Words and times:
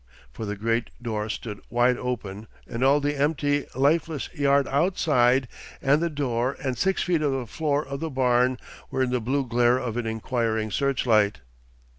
For 0.33 0.47
the 0.47 0.55
great 0.55 0.89
door 0.99 1.29
stood 1.29 1.59
wide 1.69 1.95
open 1.95 2.47
and 2.65 2.83
all 2.83 2.99
the 2.99 3.15
empty, 3.15 3.67
lifeless 3.75 4.33
yard 4.33 4.67
outside 4.67 5.47
and 5.79 6.01
the 6.01 6.09
door 6.09 6.57
and 6.59 6.75
six 6.75 7.03
feet 7.03 7.21
of 7.21 7.31
the 7.33 7.45
floor 7.45 7.85
of 7.85 7.99
the 7.99 8.09
barn 8.09 8.57
were 8.89 9.03
in 9.03 9.11
the 9.11 9.21
blue 9.21 9.45
glare 9.47 9.77
of 9.77 9.97
an 9.97 10.07
inquiring 10.07 10.71
searchlight. 10.71 11.41